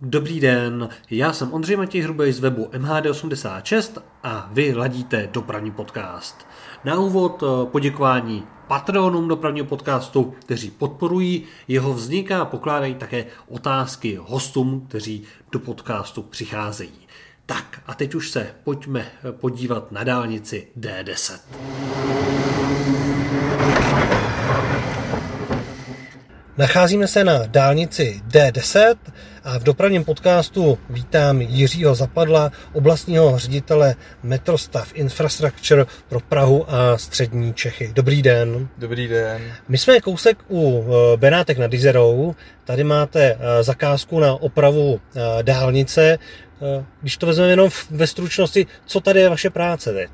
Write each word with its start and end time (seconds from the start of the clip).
Dobrý 0.00 0.40
den, 0.40 0.88
já 1.10 1.32
jsem 1.32 1.52
Ondřej 1.52 1.76
Matěj 1.76 2.00
Hrubej 2.00 2.32
z 2.32 2.40
webu 2.40 2.64
MHD86 2.64 4.02
a 4.22 4.50
vy 4.52 4.74
ladíte 4.74 5.28
dopravní 5.32 5.70
podcast. 5.70 6.46
Na 6.84 7.00
úvod 7.00 7.42
eh, 7.42 7.66
poděkování 7.66 8.44
patronům 8.68 9.28
dopravního 9.28 9.66
podcastu, 9.66 10.34
kteří 10.40 10.70
podporují 10.70 11.44
jeho 11.68 11.94
vznik 11.94 12.30
a 12.30 12.44
pokládají 12.44 12.94
také 12.94 13.26
otázky 13.48 14.18
hostům, 14.22 14.86
kteří 14.88 15.22
do 15.52 15.58
podcastu 15.58 16.22
přicházejí. 16.22 17.06
Tak 17.46 17.82
a 17.86 17.94
teď 17.94 18.14
už 18.14 18.30
se 18.30 18.54
pojďme 18.64 19.06
podívat 19.30 19.92
na 19.92 20.04
dálnici 20.04 20.68
D10. 20.78 21.38
Nacházíme 26.58 27.06
se 27.08 27.24
na 27.24 27.46
dálnici 27.46 28.20
D10 28.28 28.94
a 29.44 29.58
v 29.58 29.62
dopravním 29.62 30.04
podcastu 30.04 30.78
vítám 30.90 31.40
Jiřího 31.40 31.94
Zapadla, 31.94 32.52
oblastního 32.72 33.38
ředitele 33.38 33.94
Metrostav 34.22 34.90
Infrastructure 34.94 35.86
pro 36.08 36.20
Prahu 36.20 36.64
a 36.68 36.98
střední 36.98 37.54
Čechy. 37.54 37.92
Dobrý 37.94 38.22
den. 38.22 38.68
Dobrý 38.78 39.08
den. 39.08 39.42
My 39.68 39.78
jsme 39.78 40.00
kousek 40.00 40.38
u 40.50 40.84
eh, 40.84 41.16
Benátek 41.16 41.58
nad 41.58 41.74
Izerou. 41.74 42.34
Tady 42.64 42.84
máte 42.84 43.22
eh, 43.22 43.62
zakázku 43.62 44.20
na 44.20 44.34
opravu 44.34 45.00
eh, 45.00 45.42
dálnice. 45.42 46.18
Když 47.00 47.16
to 47.16 47.26
vezmeme 47.26 47.52
jenom 47.52 47.70
ve 47.90 48.06
stručnosti, 48.06 48.66
co 48.86 49.00
tady 49.00 49.20
je 49.20 49.28
vaše 49.28 49.50
práce 49.50 49.92
teď? 49.92 50.10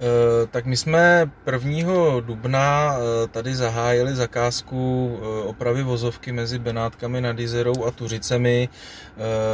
Eh, 0.00 0.46
tak 0.46 0.66
my 0.66 0.76
jsme 0.76 1.30
1. 1.52 2.20
dubna 2.20 2.96
eh, 2.96 3.28
tady 3.28 3.54
zahájili 3.54 4.16
zakázku 4.16 5.10
eh, 5.20 5.42
opravy 5.42 5.82
vozovky 5.82 6.32
mezi 6.32 6.58
Benátkami 6.58 7.20
nad 7.20 7.38
Izerou 7.38 7.84
a 7.84 7.90
Tuřicemi 7.90 8.68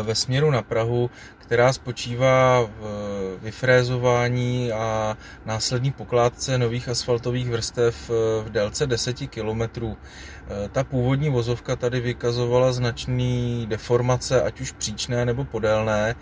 ve 0.03 0.15
směru 0.15 0.51
na 0.51 0.63
Prahu, 0.63 1.11
která 1.39 1.73
spočívá 1.73 2.61
v 2.61 3.39
vyfrézování 3.43 4.73
a 4.73 5.17
následní 5.47 5.93
pokládce 5.93 6.59
nových 6.59 6.89
asfaltových 6.89 7.51
vrstev 7.51 8.11
v 8.45 8.51
délce 8.51 8.87
10 8.87 9.17
km. 9.31 9.63
Ta 10.73 10.85
původní 10.85 11.31
vozovka 11.31 11.77
tady 11.77 12.01
vykazovala 12.01 12.73
značný 12.73 13.67
deformace, 13.69 14.43
ať 14.43 14.61
už 14.61 14.73
příčné 14.73 15.25
nebo 15.25 15.45
podélné, 15.45 16.15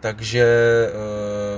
takže 0.00 0.46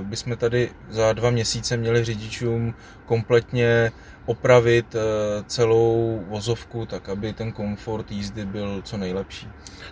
bychom 0.02 0.36
tady 0.36 0.70
za 0.90 1.12
dva 1.12 1.30
měsíce 1.30 1.76
měli 1.76 2.04
řidičům 2.12 2.74
kompletně 3.06 3.92
opravit 4.26 4.94
eh, 4.94 4.98
celou 5.46 6.20
vozovku, 6.28 6.86
tak 6.86 7.08
aby 7.08 7.32
ten 7.32 7.52
komfort 7.52 8.10
jízdy 8.10 8.46
byl 8.46 8.80
co 8.84 8.96
nejlepší. 8.96 9.48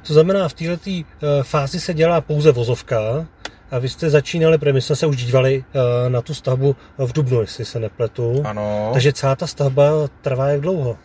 To 0.07 0.15
znamená, 0.15 0.49
v 0.49 0.55
této 0.55 0.91
eh, 0.91 1.43
fázi 1.43 1.81
se 1.81 1.95
dělá 1.95 2.21
pouze 2.21 2.53
vozovka, 2.53 3.27
a 3.71 3.79
vy 3.79 3.89
jste 3.89 4.11
začínali, 4.11 4.59
protože 4.59 4.73
my 4.73 4.81
jsme 4.81 4.97
se 4.97 5.07
už 5.07 5.17
dívali 5.17 5.65
na 6.09 6.23
tu 6.23 6.35
stavbu 6.35 6.77
v 6.99 7.13
Dubnu, 7.13 7.41
jestli 7.41 7.65
se 7.65 7.79
nepletu. 7.79 8.43
Ano. 8.45 8.91
Takže 8.93 9.13
celá 9.13 9.37
ta 9.37 9.47
stavba 9.47 9.91
trvá 10.23 10.49
jak 10.49 10.61
dlouho? 10.61 10.99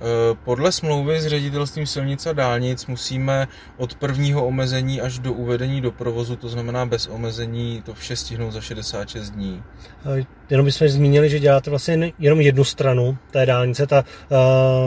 Eh, 0.00 0.36
podle 0.44 0.72
smlouvy 0.72 1.20
s 1.20 1.26
ředitelstvím 1.26 1.86
silnic 1.86 2.26
a 2.26 2.32
dálnic 2.32 2.86
musíme 2.86 3.48
od 3.76 3.94
prvního 3.94 4.46
omezení 4.46 5.00
až 5.00 5.18
do 5.18 5.32
uvedení 5.32 5.80
do 5.80 5.92
provozu, 5.92 6.36
to 6.36 6.48
znamená 6.48 6.86
bez 6.86 7.06
omezení, 7.06 7.82
to 7.86 7.94
vše 7.94 8.16
stihnout 8.16 8.52
za 8.52 8.60
66 8.60 9.30
dní. 9.30 9.62
Jenom 10.50 10.66
bychom 10.66 10.88
zmínili, 10.88 11.30
že 11.30 11.38
děláte 11.38 11.70
vlastně 11.70 12.12
jenom 12.18 12.40
jednu 12.40 12.64
stranu 12.64 13.18
té 13.30 13.46
dálnice, 13.46 13.86
ta 13.86 14.04
uh, 14.28 14.38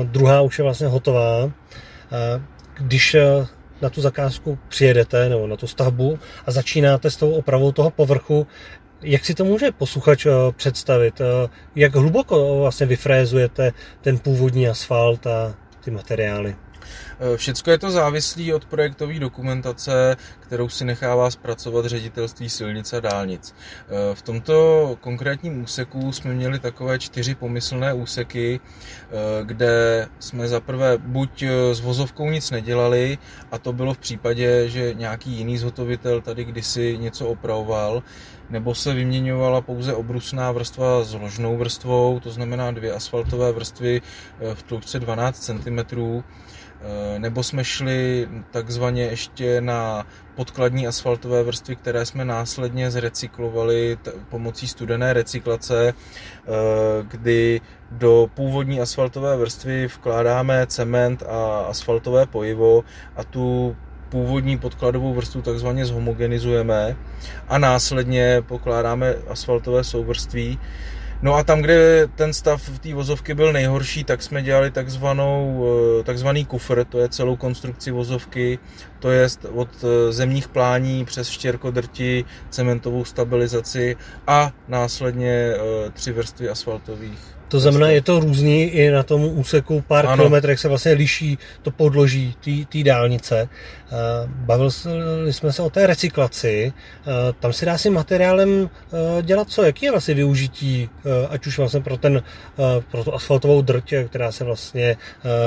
druhá 0.06 0.42
už 0.42 0.58
je 0.60 0.64
vlastně 0.64 0.88
hotová. 0.88 1.52
Když 2.78 3.16
na 3.82 3.90
tu 3.90 4.02
zakázku 4.02 4.58
přijedete 4.68 5.30
nebo 5.30 5.48
na 5.48 5.56
tu 5.56 5.68
stavbu 5.68 6.20
a 6.46 6.52
začínáte 6.52 7.12
s 7.12 7.16
tou 7.16 7.32
opravou 7.32 7.72
toho 7.72 7.92
povrchu, 7.92 8.48
jak 9.04 9.26
si 9.26 9.34
to 9.34 9.46
může 9.46 9.72
posluchač 9.72 10.26
eh, 10.26 10.32
představit? 10.56 11.22
Eh, 11.22 11.50
jak 11.76 11.96
hluboko 11.96 12.60
vlastně 12.60 12.86
vyfrézujete 12.86 13.72
ten 14.02 14.18
původní 14.20 14.68
asfalt 14.68 15.28
a 15.28 15.56
ty 15.84 15.92
materiály? 15.92 16.56
Eh, 17.20 17.38
Všechno 17.38 17.72
je 17.72 17.78
to 17.78 17.92
závislé 17.92 18.54
od 18.54 18.66
projektové 18.66 19.20
dokumentace, 19.20 20.16
kterou 20.54 20.70
si 20.70 20.86
nechává 20.86 21.32
zpracovat 21.32 21.86
ředitelství 21.86 22.50
silnic 22.50 22.94
a 22.94 23.00
dálnic. 23.00 23.56
V 24.14 24.22
tomto 24.22 24.98
konkrétním 25.02 25.64
úseku 25.64 26.12
jsme 26.12 26.34
měli 26.34 26.60
takové 26.60 27.00
čtyři 27.00 27.36
pomyslné 27.36 27.94
úseky, 27.94 28.60
kde 29.44 30.08
jsme 30.20 30.48
zaprvé 30.48 30.98
buď 30.98 31.44
s 31.72 31.80
vozovkou 31.80 32.30
nic 32.30 32.52
nedělali, 32.52 33.18
a 33.52 33.58
to 33.58 33.74
bylo 33.74 33.94
v 33.94 33.98
případě, 33.98 34.70
že 34.70 34.94
nějaký 34.94 35.32
jiný 35.32 35.58
zhotovitel 35.58 36.22
tady 36.22 36.44
kdysi 36.44 36.98
něco 36.98 37.28
opravoval, 37.28 38.04
nebo 38.50 38.76
se 38.76 38.94
vyměňovala 38.94 39.62
pouze 39.62 39.94
obrusná 39.94 40.52
vrstva 40.52 41.04
s 41.04 41.14
ložnou 41.14 41.58
vrstvou, 41.58 42.20
to 42.20 42.32
znamená 42.32 42.72
dvě 42.72 42.94
asfaltové 42.94 43.52
vrstvy 43.52 44.02
v 44.54 44.64
tloušce 44.64 45.00
12 45.00 45.40
cm, 45.40 45.80
nebo 47.18 47.44
jsme 47.44 47.64
šli 47.64 48.28
takzvaně 48.52 49.04
ještě 49.04 49.62
na 49.62 50.06
podkladní 50.36 50.88
asfaltové 50.88 51.44
vrstvy, 51.44 51.76
které 51.76 52.06
jsme 52.06 52.26
následně 52.26 52.92
zrecyklovali 52.92 53.98
pomocí 54.30 54.68
studené 54.68 55.14
recyklace, 55.14 55.94
eh, 55.94 56.52
kdy 57.08 57.62
do 57.92 58.30
původní 58.34 58.82
asfaltové 58.82 59.38
vrstvy 59.38 59.88
vkládáme 59.88 60.68
cement 60.68 61.24
a 61.24 61.60
asfaltové 61.60 62.26
pojivo 62.26 62.84
a 63.16 63.24
tu 63.24 63.76
původní 64.10 64.58
podkladovou 64.58 65.14
vrstvu 65.14 65.42
takzvaně 65.42 65.86
zhomogenizujeme 65.86 66.96
a 67.48 67.58
následně 67.58 68.44
pokládáme 68.48 69.16
asfaltové 69.30 69.84
souvrství. 69.84 70.60
No 71.24 71.36
a 71.36 71.44
tam, 71.44 71.62
kde 71.62 72.08
ten 72.16 72.34
stav 72.34 72.70
v 72.70 72.80
té 72.80 72.94
vozovky 72.94 73.34
byl 73.34 73.54
nejhorší, 73.54 74.04
tak 74.04 74.24
jsme 74.24 74.42
dělali 74.42 74.72
takzvanou, 74.72 75.66
eh, 76.00 76.04
takzvaný 76.04 76.46
kufr, 76.46 76.86
to 76.86 77.00
je 77.00 77.10
celou 77.10 77.36
konstrukci 77.36 77.92
vozovky, 77.92 78.60
to 79.00 79.12
je 79.12 79.28
od 79.52 79.70
eh, 79.84 80.12
zemních 80.12 80.48
plání 80.48 81.06
přes 81.06 81.30
štěrkodrti, 81.30 82.26
cementovou 82.50 83.06
stabilizaci 83.06 83.96
a 84.28 84.52
následně 84.68 85.32
eh, 85.32 85.90
tři 85.94 86.12
vrstvy 86.12 86.50
asfaltových 86.50 87.20
to 87.54 87.60
znamená, 87.60 87.90
je 87.90 88.02
to 88.02 88.20
různý 88.20 88.64
i 88.64 88.92
na 88.92 89.04
tom 89.04 89.24
úseku 89.24 89.84
pár 89.88 90.06
ano. 90.06 90.16
kilometrech 90.16 90.60
se 90.60 90.68
vlastně 90.68 90.92
liší 90.92 91.38
to 91.62 91.72
podloží 91.72 92.36
té 92.70 92.84
dálnice. 92.84 93.50
Bavili 94.26 94.72
jsme 95.32 95.54
se 95.54 95.62
o 95.62 95.70
té 95.70 95.88
recyklaci. 95.88 96.74
Tam 97.40 97.54
se 97.54 97.66
dá 97.66 97.78
si 97.78 97.90
materiálem 97.90 98.70
dělat 99.22 99.50
co? 99.50 99.64
Jaký 99.64 99.86
je 99.86 99.92
vlastně 99.92 100.14
využití, 100.14 100.90
ať 101.30 101.48
už 101.48 101.58
vlastně 101.58 101.82
pro, 101.82 101.98
ten, 101.98 102.24
pro 102.92 103.04
tu 103.04 103.14
asfaltovou 103.14 103.62
drť, 103.62 103.94
která 104.08 104.32
se 104.32 104.44
vlastně 104.44 104.98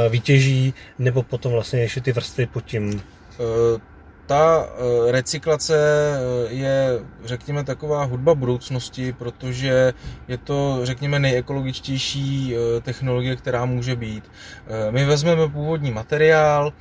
vytěží, 0.09 0.75
nebo 0.99 1.23
potom 1.23 1.53
vlastně 1.53 1.81
ještě 1.81 2.01
ty 2.01 2.13
vrstvy 2.13 2.47
pod 2.47 2.65
tím? 2.65 3.03
E, 3.41 3.96
ta 4.27 4.67
eh, 4.69 5.13
recyklace 5.13 5.77
eh, 5.77 6.53
je, 6.55 7.01
řekněme, 7.25 7.65
taková 7.65 8.05
hudba 8.05 8.35
budoucnosti, 8.35 9.13
protože 9.13 9.95
je 10.29 10.39
to, 10.39 10.81
řekněme, 10.83 11.19
nejekologičtější 11.19 12.55
eh, 12.55 12.81
technologie, 12.81 13.37
která 13.37 13.65
může 13.65 13.97
být. 13.97 14.31
My 14.91 15.05
vezmeme 15.05 15.49
původní 15.49 15.91
materiál, 15.91 16.73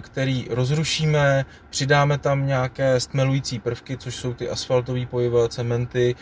který 0.00 0.46
rozrušíme, 0.50 1.44
přidáme 1.70 2.18
tam 2.18 2.46
nějaké 2.46 3.00
stmelující 3.00 3.58
prvky, 3.58 3.96
což 3.96 4.14
jsou 4.14 4.34
ty 4.34 4.48
asfaltové 4.48 5.06
pojivé 5.06 5.48
cementy, 5.48 6.14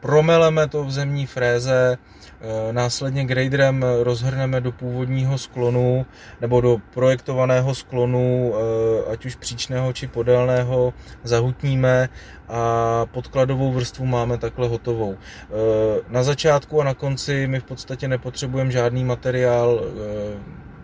promeleme 0.00 0.68
to 0.68 0.84
v 0.84 0.90
zemní 0.90 1.26
fréze, 1.26 1.98
Eh, 2.42 2.72
následně 2.72 3.24
graderem 3.24 3.84
rozhrneme 4.02 4.60
do 4.60 4.72
původního 4.72 5.38
sklonu 5.38 6.06
nebo 6.40 6.60
do 6.60 6.76
projektovaného 6.90 7.74
sklonu, 7.74 8.54
eh, 8.54 9.12
ať 9.12 9.26
už 9.26 9.34
příčného 9.34 9.92
či 9.92 10.08
podélného, 10.08 10.94
zahutníme 11.24 12.08
a 12.48 13.06
podkladovou 13.12 13.72
vrstvu 13.72 14.06
máme 14.06 14.38
takhle 14.38 14.68
hotovou. 14.68 15.16
Eh, 15.16 16.00
na 16.08 16.22
začátku 16.22 16.80
a 16.80 16.84
na 16.84 16.94
konci 16.94 17.46
my 17.46 17.60
v 17.60 17.64
podstatě 17.64 18.08
nepotřebujeme 18.08 18.70
žádný 18.70 19.04
materiál, 19.04 19.80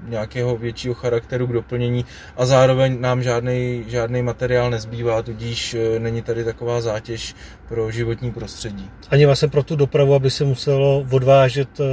nějakého 0.08 0.56
většího 0.56 0.94
charakteru 0.94 1.47
k 1.47 1.53
doplnění 1.53 2.05
a 2.37 2.47
zároveň 2.47 3.00
nám 3.00 3.23
žádný, 3.23 3.85
žádný 3.87 4.23
materiál 4.23 4.70
nezbývá, 4.70 5.23
tudíž 5.23 5.75
e, 5.75 5.99
není 5.99 6.23
tady 6.23 6.44
taková 6.44 6.81
zátěž 6.81 7.35
pro 7.69 7.91
životní 7.91 8.32
prostředí. 8.32 8.91
Ani 9.11 9.26
vlastně 9.26 9.49
pro 9.49 9.62
tu 9.62 9.76
dopravu, 9.76 10.14
aby 10.14 10.31
se 10.31 10.44
muselo 10.44 11.06
odvážet 11.11 11.81
e, 11.81 11.85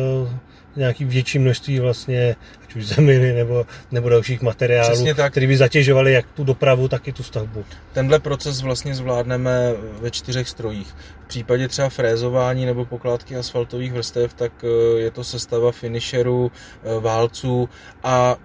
nějaký 0.76 1.06
větší 1.06 1.40
množství 1.40 1.80
vlastně, 1.80 2.36
ať 2.64 2.76
už 2.76 2.86
zeminy 2.86 3.34
nebo, 3.34 3.66
nebo 3.92 4.10
dalších 4.10 4.42
materiálů, 4.42 5.06
které 5.30 5.48
by 5.48 5.58
zatěžovaly 5.58 6.14
jak 6.14 6.26
tu 6.34 6.44
dopravu, 6.44 6.88
tak 6.88 7.08
i 7.08 7.14
tu 7.14 7.24
stavbu. 7.24 7.66
Tenhle 7.94 8.20
proces 8.20 8.62
vlastně 8.62 8.96
zvládneme 8.96 9.74
ve 10.02 10.12
čtyřech 10.12 10.50
strojích. 10.50 10.96
V 11.24 11.28
případě 11.28 11.68
třeba 11.68 11.90
frézování 11.90 12.66
nebo 12.66 12.86
pokládky 12.86 13.36
asfaltových 13.36 13.94
vrstev, 13.94 14.34
tak 14.34 14.52
eh, 14.64 15.00
je 15.00 15.12
to 15.12 15.24
sestava 15.24 15.72
finisherů, 15.72 16.52
eh, 16.52 17.00
válců 17.00 17.70
a 18.04 18.38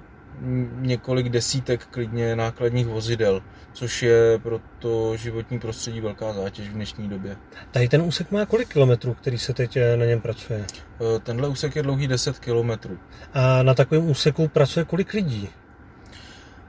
několik 0.80 1.28
desítek 1.28 1.86
klidně 1.86 2.36
nákladních 2.36 2.86
vozidel, 2.86 3.42
což 3.72 4.02
je 4.02 4.38
pro 4.42 4.60
to 4.78 5.16
životní 5.16 5.58
prostředí 5.58 6.00
velká 6.00 6.32
zátěž 6.32 6.68
v 6.68 6.72
dnešní 6.72 7.08
době. 7.08 7.36
Tady 7.70 7.88
ten 7.88 8.02
úsek 8.02 8.30
má 8.30 8.46
kolik 8.46 8.68
kilometrů, 8.68 9.14
který 9.14 9.38
se 9.38 9.54
teď 9.54 9.78
na 9.96 10.04
něm 10.04 10.20
pracuje? 10.20 10.64
Tenhle 11.22 11.48
úsek 11.48 11.76
je 11.76 11.82
dlouhý 11.82 12.08
10 12.08 12.38
kilometrů. 12.38 12.98
A 13.34 13.62
na 13.62 13.74
takovém 13.74 14.10
úseku 14.10 14.48
pracuje 14.48 14.84
kolik 14.84 15.12
lidí? 15.12 15.48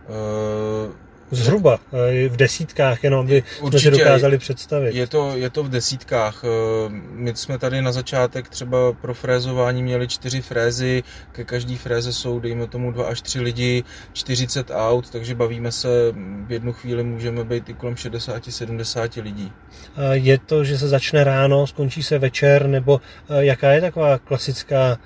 Uh 0.10 1.09
Zhruba 1.32 1.80
eh, 1.94 2.30
v 2.30 2.36
desítkách, 2.36 3.04
jenom 3.04 3.20
aby 3.20 3.44
Určitě, 3.62 3.82
jsme 3.82 3.98
si 3.98 4.04
dokázali 4.04 4.38
představit. 4.38 4.96
Je 4.96 5.08
to, 5.08 5.32
je 5.36 5.50
to 5.50 5.64
v 5.64 5.70
desítkách. 5.70 6.44
Eh, 6.44 6.90
my 7.12 7.36
jsme 7.36 7.58
tady 7.58 7.82
na 7.82 7.92
začátek 7.92 8.50
třeba 8.50 8.94
pro 8.94 9.14
frézování 9.14 9.84
měli 9.84 10.08
čtyři 10.08 10.42
frézy, 10.42 11.04
ke 11.32 11.44
každý 11.44 11.78
fréze 11.78 12.14
jsou, 12.14 12.40
dejme 12.40 12.68
tomu, 12.68 12.92
dva 12.92 13.06
až 13.06 13.22
tři 13.22 13.42
lidi, 13.42 13.84
40 14.14 14.72
aut, 14.72 15.10
takže 15.10 15.36
bavíme 15.36 15.72
se, 15.72 15.88
v 16.48 16.52
jednu 16.52 16.74
chvíli 16.74 17.04
můžeme 17.04 17.44
být 17.44 17.70
i 17.70 17.74
kolem 17.74 17.96
60-70 17.96 19.24
lidí. 19.24 19.52
Je 20.12 20.38
to, 20.38 20.64
že 20.64 20.78
se 20.78 20.88
začne 20.88 21.24
ráno, 21.24 21.68
skončí 21.68 22.04
se 22.04 22.20
večer, 22.20 22.68
nebo 22.68 23.02
eh, 23.30 23.46
jaká 23.46 23.72
je 23.72 23.82
taková 23.82 24.18
klasická 24.18 24.98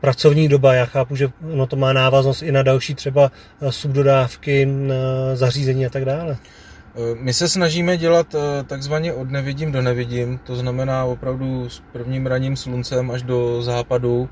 pracovní 0.00 0.48
doba. 0.48 0.74
Já 0.74 0.84
chápu, 0.84 1.16
že 1.16 1.28
ono 1.52 1.66
to 1.66 1.76
má 1.76 1.92
návaznost 1.92 2.42
i 2.42 2.52
na 2.52 2.62
další 2.62 2.94
třeba 2.94 3.32
eh, 3.60 3.72
subdodávky, 3.72 4.68
eh, 4.68 5.36
zařízení 5.36 5.86
a 5.86 5.90
tak 5.90 6.04
dále. 6.04 6.36
Eh, 6.36 7.14
my 7.20 7.32
se 7.32 7.48
snažíme 7.48 7.96
dělat 7.96 8.34
takzvaně 8.66 9.12
od 9.12 9.30
nevidím 9.30 9.72
do 9.72 9.82
nevidím, 9.82 10.38
to 10.38 10.56
znamená 10.56 11.04
opravdu 11.04 11.68
s 11.68 11.82
prvním 11.92 12.26
raním 12.26 12.56
sluncem 12.56 13.10
až 13.10 13.22
do 13.22 13.62
západu. 13.62 14.28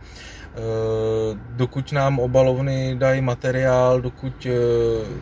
Dokud 1.50 1.93
nám 1.93 2.19
obalovny 2.19 2.97
dají 2.99 3.20
materiál, 3.20 4.00
dokud 4.00 4.47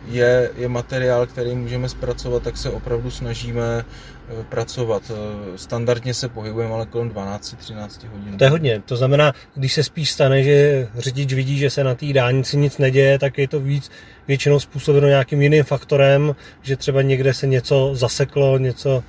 je, 0.09 0.51
je 0.57 0.69
materiál, 0.69 1.27
který 1.27 1.55
můžeme 1.55 1.89
zpracovat, 1.89 2.43
tak 2.43 2.57
se 2.57 2.71
opravdu 2.71 3.11
snažíme 3.11 3.85
Eh, 4.29 4.45
pracovat. 4.49 5.03
Eh, 5.11 5.59
standardně 5.59 6.15
se 6.15 6.29
pohybujeme 6.29 6.75
ale 6.75 6.87
kolem 6.87 7.11
12-13 7.11 8.09
hodin. 8.09 8.39
To 8.39 8.45
je 8.45 8.51
hodně. 8.51 8.83
To 8.85 8.97
znamená, 8.97 9.33
když 9.55 9.73
se 9.73 9.83
spíš 9.83 10.11
stane, 10.11 10.43
že 10.43 10.89
řidič 10.99 11.33
vidí, 11.33 11.59
že 11.59 11.71
se 11.71 11.85
na 11.85 11.95
té 11.95 12.13
dálnici 12.13 12.57
nic 12.57 12.79
neděje, 12.79 13.19
tak 13.19 13.39
je 13.39 13.49
to 13.49 13.61
víc 13.61 13.91
většinou 14.29 14.61
způsobeno 14.61 15.09
nějakým 15.09 15.43
jiným 15.43 15.65
faktorem, 15.65 16.35
že 16.63 16.77
třeba 16.77 17.03
někde 17.03 17.35
se 17.35 17.47
něco 17.47 17.91
zaseklo, 17.95 18.59
něco 18.59 19.03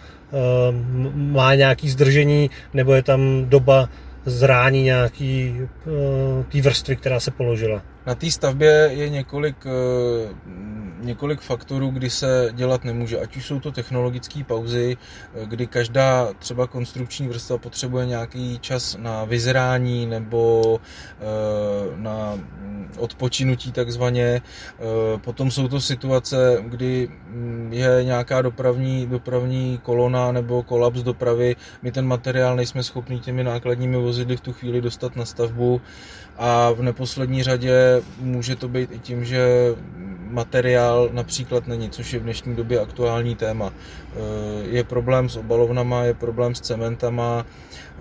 má 1.13 1.55
nějaký 1.55 1.89
zdržení, 1.89 2.49
nebo 2.73 2.93
je 2.93 3.03
tam 3.03 3.45
doba 3.45 3.89
zrání 4.25 4.83
nějaký 4.83 5.55
uh, 5.59 6.43
té 6.43 6.61
vrstvy, 6.61 6.95
která 6.95 7.19
se 7.19 7.31
položila. 7.31 7.81
Na 8.05 8.15
té 8.15 8.31
stavbě 8.31 8.89
je 8.93 9.09
několik, 9.09 9.65
uh, 9.65 9.71
několik 10.99 11.41
faktorů, 11.41 11.89
kdy 11.89 12.09
se 12.09 12.49
dělat 12.53 12.83
nemůže. 12.83 13.19
Ať 13.19 13.37
už 13.37 13.45
jsou 13.45 13.59
to 13.59 13.71
technologické 13.71 14.43
pauzy, 14.43 14.97
uh, 14.97 15.47
kdy 15.47 15.67
každá 15.67 16.33
třeba 16.39 16.67
konstrukční 16.67 17.27
vrstva 17.27 17.57
potřebuje 17.57 18.05
nějaký 18.05 18.59
čas 18.59 18.97
na 18.99 19.23
vyzrání 19.23 20.05
nebo 20.05 20.79
na 21.95 22.39
odpočinutí 22.97 23.71
takzvaně. 23.71 24.41
Potom 25.21 25.51
jsou 25.51 25.67
to 25.67 25.81
situace, 25.81 26.63
kdy 26.67 27.09
mm, 27.27 27.69
je 27.73 28.03
nějaká 28.03 28.41
dopravní, 28.41 29.07
dopravní 29.07 29.79
kolona 29.83 30.31
nebo 30.31 30.63
kolaps 30.63 31.03
dopravy. 31.03 31.55
My 31.81 31.91
ten 31.91 32.05
materiál 32.07 32.55
nejsme 32.55 32.83
schopni 32.83 33.19
těmi 33.19 33.43
nákladními 33.43 33.97
vozidly 33.97 34.37
v 34.37 34.41
tu 34.41 34.53
chvíli 34.53 34.81
dostat 34.81 35.15
na 35.15 35.25
stavbu 35.25 35.81
a 36.37 36.71
v 36.71 36.81
neposlední 36.81 37.43
řadě 37.43 38.01
může 38.19 38.55
to 38.55 38.67
být 38.67 38.91
i 38.91 38.99
tím, 38.99 39.25
že 39.25 39.45
materiál 40.29 40.94
například 41.11 41.67
není, 41.67 41.89
což 41.89 42.13
je 42.13 42.19
v 42.19 42.23
dnešní 42.23 42.55
době 42.55 42.79
aktuální 42.79 43.35
téma. 43.35 43.73
Eh, 43.73 44.19
je 44.69 44.83
problém 44.83 45.29
s 45.29 45.35
obalovnama, 45.35 46.03
je 46.03 46.13
problém 46.13 46.55
s 46.55 46.61
cementama. 46.61 47.45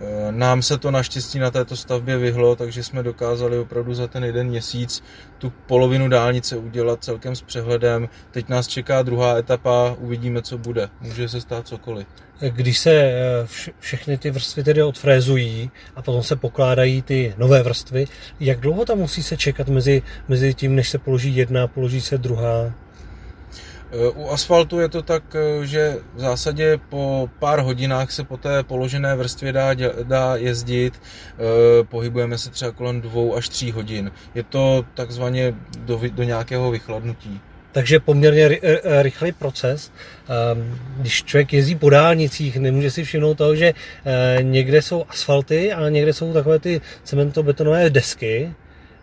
Eh, 0.00 0.32
nám 0.32 0.62
se 0.62 0.79
to 0.79 0.91
naštěstí 0.91 1.38
na 1.38 1.50
této 1.50 1.76
stavbě 1.76 2.19
vyhlo, 2.19 2.56
takže 2.56 2.82
jsme 2.82 3.02
dokázali 3.02 3.58
opravdu 3.58 3.94
za 3.94 4.06
ten 4.06 4.25
jeden 4.25 4.46
měsíc 4.46 5.02
tu 5.38 5.52
polovinu 5.67 6.08
dálnice 6.08 6.56
udělat 6.56 7.05
celkem 7.05 7.37
s 7.37 7.43
přehledem. 7.43 8.08
Teď 8.31 8.49
nás 8.49 8.69
čeká 8.69 9.02
druhá 9.02 9.38
etapa, 9.38 9.97
uvidíme, 9.99 10.43
co 10.43 10.58
bude. 10.58 10.88
Může 11.00 11.29
se 11.29 11.40
stát 11.40 11.69
cokoliv. 11.69 12.06
Když 12.40 12.79
se 12.79 12.93
eh, 12.93 13.47
všechny 13.79 14.19
ty 14.19 14.31
vrstvy 14.31 14.64
tedy 14.64 14.82
odfrézují 14.82 15.70
a 15.97 16.02
potom 16.02 16.23
se 16.23 16.37
pokládají 16.37 17.02
ty 17.02 17.35
nové 17.38 17.62
vrstvy, 17.62 18.06
jak 18.40 18.61
dlouho 18.61 18.85
tam 18.85 18.99
musí 18.99 19.23
se 19.23 19.37
čekat 19.37 19.69
mezi, 19.69 20.02
mezi 20.29 20.55
tím, 20.55 20.75
než 20.75 20.88
se 20.88 20.99
položí 20.99 21.37
jedna 21.37 21.67
položí 21.67 22.00
se 22.00 22.19
druhá? 22.19 22.84
Eh, 23.94 24.08
u 24.08 24.29
asfaltu 24.29 24.81
je 24.81 24.88
to 24.88 25.02
tak, 25.02 25.23
eh, 25.35 25.67
že 25.67 25.96
v 26.14 26.20
zásadě 26.20 26.79
po 26.88 27.31
pár 27.38 27.61
hodinách 27.61 28.11
se 28.11 28.25
po 28.25 28.37
té 28.37 28.62
položené 28.62 29.17
vrstvě 29.17 29.52
dá, 29.52 29.75
dá 30.02 30.37
jezdit. 30.37 31.02
Pohybujeme 31.88 32.38
se 32.38 32.50
třeba 32.50 32.70
kolem 32.70 33.00
dvou 33.00 33.37
až 33.37 33.49
tří 33.49 33.73
hodin. 33.73 34.11
Je 34.35 34.43
to 34.43 34.85
takzvaně 34.94 35.55
do, 35.79 36.00
do 36.12 36.23
nějakého 36.23 36.70
vychladnutí. 36.70 37.41
Takže 37.73 38.00
poměrně 38.00 38.49
rychlý 39.02 39.32
proces. 39.32 39.93
Ehm, 40.29 40.79
když 40.97 41.25
člověk 41.25 41.52
jezdí 41.52 41.75
po 41.75 41.90
dálnicích, 41.90 42.56
nemůže 42.56 42.90
si 42.90 43.05
všimnout 43.05 43.35
toho, 43.35 43.56
že 43.56 43.75
někde 44.40 44.82
jsou 44.82 45.05
asfalty 45.08 45.73
a 45.73 45.88
někde 45.88 46.12
jsou 46.12 46.32
takové 46.32 46.58
ty 46.58 46.81
cementobetonové 47.05 47.90
desky. 47.90 48.55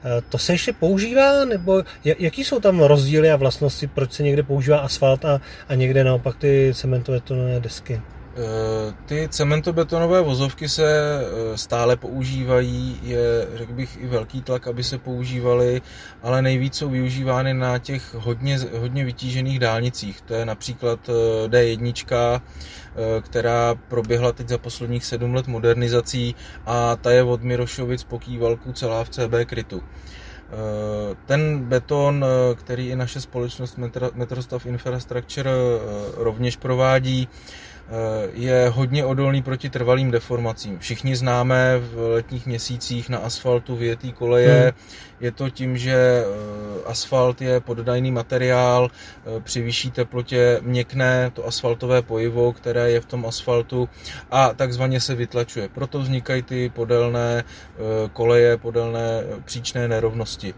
E, 0.03 0.21
to 0.21 0.37
se 0.37 0.53
ještě 0.53 0.73
používá, 0.73 1.45
nebo 1.45 1.83
jaký 2.03 2.43
jsou 2.43 2.59
tam 2.59 2.79
rozdíly 2.79 3.31
a 3.31 3.35
vlastnosti, 3.35 3.87
proč 3.87 4.13
se 4.13 4.23
někde 4.23 4.43
používá 4.43 4.77
asfalt 4.79 5.25
a, 5.25 5.41
a 5.69 5.75
někde 5.75 6.03
naopak 6.03 6.35
ty 6.37 6.71
cementobetonové 6.75 7.59
desky? 7.59 8.01
Eh, 8.35 8.93
ty 9.05 9.27
cementobetonové 9.29 10.21
vozovky 10.21 10.69
se 10.69 10.85
eh, 10.85 11.57
stále 11.57 11.95
používají, 11.95 12.99
je, 13.03 13.47
řekl 13.55 13.73
bych, 13.73 13.97
i 14.01 14.07
velký 14.07 14.41
tlak, 14.41 14.67
aby 14.67 14.83
se 14.83 14.97
používaly, 14.97 15.81
ale 16.23 16.41
nejvíc 16.41 16.75
jsou 16.75 16.89
využívány 16.89 17.53
na 17.53 17.77
těch 17.77 18.13
hodně, 18.13 18.59
hodně 18.77 19.05
vytížených 19.05 19.59
dálnicích. 19.59 20.21
To 20.21 20.33
je 20.33 20.45
například 20.45 21.09
eh, 21.09 21.47
D1, 21.47 22.41
která 23.21 23.75
proběhla 23.87 24.31
teď 24.31 24.49
za 24.49 24.57
posledních 24.57 25.05
sedm 25.05 25.35
let 25.35 25.47
modernizací 25.47 26.35
a 26.65 26.95
ta 26.95 27.11
je 27.11 27.23
od 27.23 27.43
Mirošovic 27.43 28.03
po 28.03 28.19
Kývalku 28.19 28.73
celá 28.73 29.03
v 29.03 29.09
CB 29.09 29.33
krytu. 29.45 29.83
Ten 31.25 31.59
beton, 31.59 32.25
který 32.55 32.89
i 32.89 32.95
naše 32.95 33.21
společnost 33.21 33.79
Metrostav 34.13 34.65
Infrastructure 34.65 35.51
rovněž 36.17 36.55
provádí, 36.55 37.29
je 38.33 38.69
hodně 38.69 39.05
odolný 39.05 39.41
proti 39.41 39.69
trvalým 39.69 40.11
deformacím. 40.11 40.79
Všichni 40.79 41.15
známe 41.15 41.77
v 41.77 42.11
letních 42.13 42.45
měsících 42.45 43.09
na 43.09 43.17
asfaltu 43.17 43.75
vyjetý 43.75 44.11
koleje. 44.11 44.61
Hmm. 44.61 44.71
Je 45.19 45.31
to 45.31 45.49
tím, 45.49 45.77
že 45.77 45.93
eh, 45.95 46.25
asfalt 46.85 47.41
je 47.41 47.59
poddajný 47.59 48.11
materiál, 48.11 48.89
eh, 48.91 49.39
při 49.39 49.61
vyšší 49.61 49.91
teplotě 49.91 50.59
měkne 50.61 51.31
to 51.33 51.47
asfaltové 51.47 52.01
pojivo, 52.01 52.53
které 52.53 52.91
je 52.91 53.01
v 53.01 53.05
tom 53.05 53.25
asfaltu 53.25 53.89
a 54.31 54.53
takzvaně 54.53 54.99
se 54.99 55.15
vytlačuje. 55.15 55.69
Proto 55.69 55.99
vznikají 55.99 56.41
ty 56.41 56.69
podélné 56.69 57.43
koleje, 58.13 58.57
podélné 58.57 59.23
příčné 59.45 59.87
nerovnosti. 59.87 60.53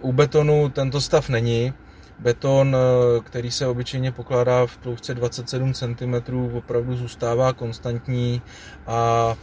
U 0.00 0.12
betonu 0.12 0.68
tento 0.68 1.00
stav 1.00 1.28
není, 1.28 1.72
Beton, 2.20 2.76
eh, 2.76 3.20
který 3.20 3.50
se 3.50 3.66
obyčejně 3.66 4.12
pokládá 4.12 4.66
v 4.66 4.78
ploušce 4.78 5.14
27 5.14 5.74
cm, 5.74 6.14
opravdu 6.54 6.96
zůstává 6.96 7.52
konstantní 7.52 8.42
a 8.86 9.34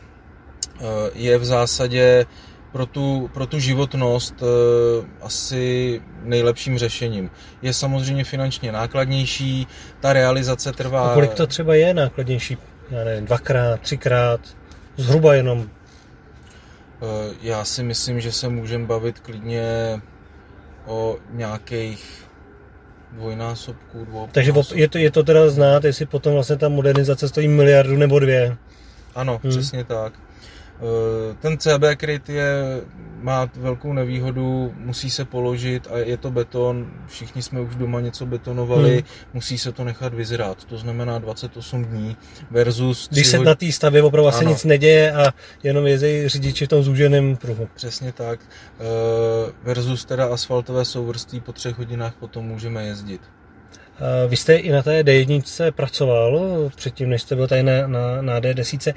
eh, 0.79 0.83
je 1.13 1.37
v 1.37 1.45
zásadě 1.45 2.25
pro 2.71 2.85
tu, 2.85 3.29
pro 3.33 3.47
tu 3.47 3.59
životnost 3.59 4.35
eh, 4.41 5.07
asi 5.21 6.01
nejlepším 6.23 6.77
řešením. 6.77 7.29
Je 7.61 7.73
samozřejmě 7.73 8.23
finančně 8.23 8.71
nákladnější, 8.71 9.67
ta 9.99 10.13
realizace 10.13 10.71
trvá... 10.71 11.11
A 11.11 11.13
kolik 11.13 11.33
to 11.33 11.47
třeba 11.47 11.75
je 11.75 11.93
nákladnější? 11.93 12.57
Já 12.91 13.03
nevím, 13.03 13.25
dvakrát, 13.25 13.81
třikrát, 13.81 14.39
zhruba 14.97 15.35
jenom? 15.35 15.69
Já 17.41 17.63
si 17.63 17.83
myslím, 17.83 18.19
že 18.19 18.31
se 18.31 18.49
můžeme 18.49 18.85
bavit 18.85 19.19
klidně 19.19 20.01
o 20.85 21.17
nějakých 21.31 22.26
dvojnásobků, 23.11 24.05
dvou. 24.05 24.27
Takže 24.31 24.53
je 24.73 24.87
to, 24.87 24.97
je 24.97 25.11
to 25.11 25.23
teda 25.23 25.49
znát, 25.49 25.83
jestli 25.83 26.05
potom 26.05 26.33
vlastně 26.33 26.55
ta 26.55 26.69
modernizace 26.69 27.29
stojí 27.29 27.47
miliardu 27.47 27.97
nebo 27.97 28.19
dvě. 28.19 28.57
Ano, 29.15 29.39
hmm. 29.43 29.51
přesně 29.51 29.83
tak. 29.83 30.13
Ten 31.41 31.57
CB 31.57 31.83
kryt 31.97 32.29
je, 32.29 32.81
má 33.21 33.49
velkou 33.55 33.93
nevýhodu, 33.93 34.73
musí 34.77 35.09
se 35.09 35.25
položit 35.25 35.87
a 35.91 35.97
je 35.97 36.17
to 36.17 36.31
beton, 36.31 36.91
všichni 37.07 37.41
jsme 37.41 37.61
už 37.61 37.75
doma 37.75 37.99
něco 37.99 38.25
betonovali, 38.25 38.91
hmm. 38.91 39.03
musí 39.33 39.57
se 39.57 39.71
to 39.71 39.83
nechat 39.83 40.13
vyzrát, 40.13 40.65
to 40.65 40.77
znamená 40.77 41.19
28 41.19 41.85
dní 41.85 42.17
versus... 42.51 43.09
Když 43.11 43.27
se 43.27 43.39
na 43.39 43.55
té 43.55 43.71
stavě 43.71 44.03
opravdu 44.03 44.27
asi 44.27 44.45
nic 44.45 44.63
neděje 44.63 45.11
a 45.13 45.33
jenom 45.63 45.87
jezdí 45.87 46.27
řidiči 46.27 46.65
v 46.65 46.69
tom 46.69 46.83
zúženém 46.83 47.35
pruhu. 47.35 47.67
Přesně 47.75 48.11
tak, 48.11 48.39
versus 49.63 50.05
teda 50.05 50.25
asfaltové 50.25 50.85
souvrství 50.85 51.39
po 51.39 51.53
třech 51.53 51.77
hodinách 51.77 52.13
potom 52.13 52.45
můžeme 52.45 52.83
jezdit. 52.83 53.21
Vy 54.27 54.35
jste 54.35 54.55
i 54.55 54.71
na 54.71 54.83
té 54.83 55.03
D1 55.03 55.71
pracoval 55.71 56.69
předtím, 56.75 57.09
než 57.09 57.21
jste 57.21 57.35
byl 57.35 57.47
tady 57.47 57.63
na, 57.63 57.87
na, 57.87 58.21
na 58.21 58.39
D10. 58.39 58.93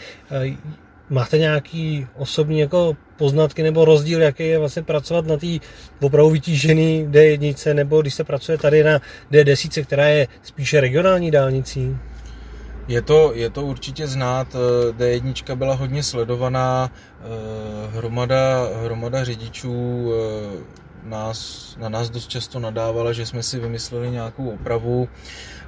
Máte 1.10 1.38
nějaký 1.38 2.06
osobní 2.16 2.60
jako 2.60 2.96
poznatky 3.16 3.62
nebo 3.62 3.84
rozdíl, 3.84 4.22
jaký 4.22 4.46
je 4.46 4.58
vlastně 4.58 4.82
pracovat 4.82 5.26
na 5.26 5.36
té 5.36 5.46
opravdu 6.00 6.30
vytížené 6.30 7.10
D1, 7.10 7.74
nebo 7.74 8.02
když 8.02 8.14
se 8.14 8.24
pracuje 8.24 8.58
tady 8.58 8.84
na 8.84 9.00
D10, 9.32 9.84
která 9.84 10.08
je 10.08 10.28
spíše 10.42 10.80
regionální 10.80 11.30
dálnicí? 11.30 11.96
Je 12.88 13.02
to, 13.02 13.32
je 13.34 13.50
to 13.50 13.62
určitě 13.62 14.06
znát, 14.06 14.56
D1 14.98 15.56
byla 15.56 15.74
hodně 15.74 16.02
sledovaná, 16.02 16.90
hromada, 17.92 18.68
hromada 18.84 19.24
řidičů 19.24 20.10
nás, 21.04 21.70
na 21.80 21.88
nás 21.88 22.10
dost 22.10 22.28
často 22.28 22.58
nadávala, 22.58 23.12
že 23.12 23.26
jsme 23.26 23.42
si 23.42 23.58
vymysleli 23.58 24.10
nějakou 24.10 24.50
opravu. 24.50 25.08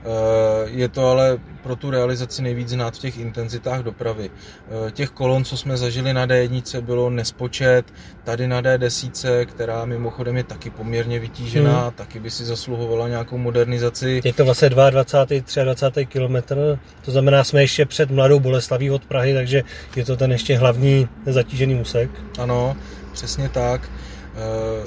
Eh, 0.05 0.71
je 0.71 0.89
to 0.89 1.07
ale 1.07 1.39
pro 1.63 1.77
tu 1.77 1.91
realizaci 1.91 2.43
nejvíc 2.43 2.69
znát 2.69 2.97
v 2.97 2.99
těch 2.99 3.19
intenzitách 3.19 3.81
dopravy. 3.81 4.31
Eh, 4.31 4.91
těch 4.91 5.11
kolon, 5.11 5.45
co 5.45 5.57
jsme 5.57 5.77
zažili 5.77 6.13
na 6.15 6.27
D1, 6.27 6.81
bylo 6.81 7.11
nespočet. 7.11 7.83
Tady 8.25 8.49
na 8.49 8.63
D10, 8.63 9.47
která 9.47 9.85
mimochodem 9.85 10.37
je 10.37 10.45
taky 10.45 10.71
poměrně 10.71 11.19
vytížená, 11.19 11.83
hmm. 11.83 11.93
taky 11.93 12.21
by 12.21 12.31
si 12.31 12.45
zasluhovala 12.45 13.09
nějakou 13.09 13.39
modernizaci. 13.39 14.21
Je 14.25 14.33
to 14.33 14.45
vlastně 14.45 14.71
22. 14.71 15.65
23. 15.65 16.07
kilometr, 16.07 16.79
to 17.05 17.11
znamená, 17.11 17.45
jsme 17.45 17.63
ještě 17.63 17.87
před 17.87 18.11
Mladou 18.11 18.41
Boleslaví 18.41 18.91
od 18.91 19.05
Prahy, 19.05 19.35
takže 19.35 19.63
je 19.97 20.05
to 20.05 20.17
ten 20.17 20.33
ještě 20.33 20.59
hlavní 20.59 21.09
zatížený 21.27 21.81
úsek. 21.81 22.11
Ano, 22.39 22.77
přesně 23.13 23.49
tak 23.49 23.91
eh, 24.35 24.82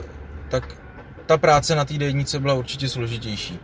tak 0.49 0.75
ta 1.25 1.37
práce 1.37 1.75
na 1.75 1.85
té 1.85 1.93
D1 1.93 2.39
byla 2.39 2.53
určitě 2.53 2.89
složitější. 2.89 3.59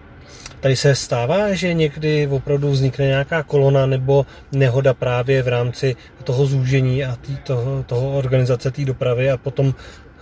Tady 0.60 0.76
se 0.76 0.96
stává, 0.96 1.54
že 1.54 1.74
někdy 1.74 2.28
opravdu 2.28 2.72
vznikne 2.72 3.06
nějaká 3.06 3.44
kolona 3.44 3.86
nebo 3.86 4.26
nehoda 4.52 4.94
právě 4.94 5.44
v 5.44 5.48
rámci 5.48 5.96
toho 6.24 6.46
zúžení 6.46 7.06
a 7.06 7.16
tý, 7.16 7.38
toho, 7.38 7.84
toho 7.84 8.18
organizace 8.18 8.72
té 8.72 8.86
dopravy 8.86 9.32
a 9.32 9.38
potom 9.38 9.74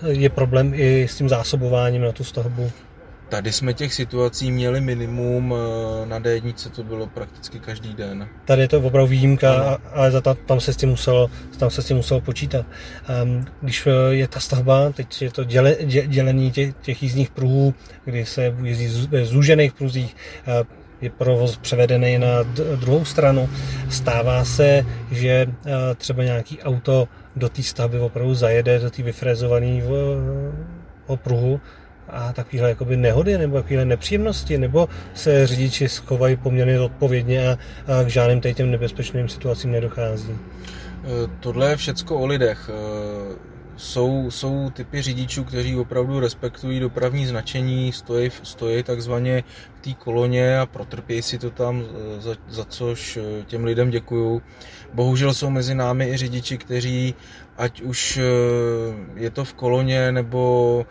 je 0.08 0.30
problém 0.30 0.72
i 0.75 1.08
s 1.08 1.16
tím 1.16 1.30
zásobováním 1.30 2.01
na 2.01 2.12
tu 2.12 2.24
stavbu. 2.24 2.72
Tady 3.30 3.52
jsme 3.52 3.74
těch 3.74 3.94
situací 3.94 4.52
měli 4.52 4.82
minimum, 4.82 5.54
eh, 5.54 6.06
na 6.06 6.20
D1 6.20 6.70
to 6.70 6.84
bylo 6.84 7.08
prakticky 7.08 7.60
každý 7.60 7.94
den. 7.94 8.28
Tady 8.46 8.62
je 8.62 8.68
to 8.68 8.82
opravdu 8.82 9.08
výjimka, 9.08 9.80
ale 9.94 10.12
za 10.12 10.22
ta, 10.22 10.34
tam 10.34 10.60
se 10.60 10.74
s 10.74 10.78
tím 10.78 10.90
muselo, 10.90 11.30
tam 11.58 11.70
se 11.70 11.82
s 11.82 11.86
tím 11.86 11.98
muselo 11.98 12.22
počítat. 12.22 12.66
Um, 13.24 13.46
když 13.62 13.88
eh, 13.88 13.92
je 14.10 14.28
ta 14.28 14.40
stavba, 14.40 14.92
teď 14.92 15.22
je 15.22 15.32
to 15.32 15.44
děle, 15.44 15.76
dě, 15.84 16.08
dělení 16.08 16.52
těch, 16.52 16.74
těch 16.82 17.04
jízdních 17.04 17.30
pruhů, 17.30 17.74
kdy 18.06 18.26
se 18.26 18.56
jezdí 18.64 18.88
v 18.88 19.26
zúžených 19.26 19.74
pruzích, 19.74 20.16
uh, 20.48 20.68
je 21.02 21.10
provoz 21.10 21.58
převedený 21.58 22.18
na 22.18 22.44
druhou 22.76 23.06
stranu. 23.06 23.50
Stává 23.90 24.46
se, 24.46 24.86
že 25.12 25.48
třeba 25.98 26.24
nějaký 26.24 26.62
auto 26.62 27.08
do 27.36 27.50
té 27.50 27.64
stavby 27.64 28.00
opravdu 28.00 28.34
zajede 28.34 28.80
do 28.80 28.90
té 28.90 29.04
vyfrezované 29.04 29.82
pruhu 31.16 31.62
a 32.12 32.34
takovéhle 32.34 32.70
jakoby 32.70 32.98
nehody 32.98 33.38
nebo 33.38 33.56
takovéhle 33.56 33.86
nepříjemnosti, 33.86 34.58
nebo 34.58 34.89
se 35.13 35.48
řidiči 35.48 35.89
schovají 35.89 36.36
poměrně 36.36 36.80
odpovědně 36.80 37.50
a, 37.50 37.51
a 37.51 38.04
k 38.04 38.08
žádným 38.08 38.42
těm 38.54 38.72
nebezpečným 38.72 39.30
situacím 39.30 39.72
nedochází? 39.72 40.32
E, 40.32 41.30
tohle 41.39 41.70
je 41.70 41.78
všecko 41.78 42.20
o 42.20 42.25
lidech. 42.25 42.70
E, 42.70 43.60
jsou, 43.78 44.32
jsou 44.32 44.70
typy 44.70 45.01
řidičů, 45.01 45.44
kteří 45.44 45.75
opravdu 45.75 46.20
respektují 46.20 46.80
dopravní 46.80 47.25
značení, 47.25 47.92
stojí, 47.92 48.30
stojí 48.44 48.84
takzvaně 48.84 49.44
v 49.78 49.82
té 49.82 49.94
koloně 49.94 50.60
a 50.60 50.66
protrpějí 50.66 51.22
si 51.22 51.38
to 51.38 51.50
tam, 51.50 51.84
e, 52.18 52.22
za, 52.22 52.36
za 52.50 52.66
což 52.66 53.20
těm 53.46 53.63
lidem 53.63 53.89
děkuju. 53.89 54.42
Bohužel 54.94 55.34
jsou 55.34 55.50
mezi 55.50 55.75
námi 55.75 56.10
i 56.10 56.18
řidiči, 56.18 56.58
kteří, 56.58 57.16
ať 57.58 57.82
už 57.82 58.20
je 59.16 59.30
to 59.30 59.46
v 59.46 59.54
koloně 59.54 60.12
nebo 60.12 60.86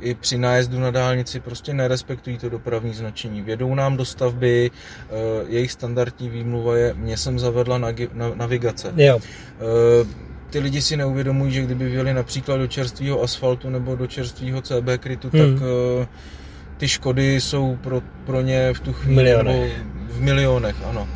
i 0.00 0.14
při 0.14 0.38
nájezdu 0.38 0.80
na 0.80 0.90
dálnici 0.90 1.40
prostě 1.40 1.74
nerespektují 1.74 2.38
to 2.38 2.48
dopravní 2.48 2.94
značení. 2.94 3.42
Vědou 3.42 3.74
nám 3.74 3.96
do 3.96 4.04
stavby, 4.04 4.70
eh, 4.70 5.12
jejich 5.48 5.72
standardní 5.72 6.28
výmluva 6.28 6.76
je, 6.76 6.94
mě 6.94 7.16
jsem 7.16 7.38
zavedla 7.38 7.80
navigace. 8.34 8.92
Jo. 8.96 9.18
Eh, 9.22 10.06
ty 10.50 10.58
lidi 10.58 10.82
si 10.82 10.96
neuvědomují, 10.96 11.52
že 11.52 11.62
kdyby 11.62 11.88
vyjeli 11.88 12.14
například 12.14 12.56
do 12.56 12.66
čerstvého 12.66 13.22
asfaltu 13.22 13.70
nebo 13.70 13.96
do 13.96 14.06
čerstvého 14.06 14.62
CB 14.62 14.98
krytu, 14.98 15.30
hmm. 15.32 15.58
tak 15.58 15.68
ty 16.76 16.88
škody 16.88 17.40
jsou 17.40 17.76
pro, 17.76 18.02
pro 18.26 18.40
ně 18.40 18.72
v 18.72 18.80
tu 18.80 18.92
chvíli 18.92 19.16
milionech. 19.16 19.72
v 20.08 20.20
milionech, 20.20 20.76
ano 20.84 21.08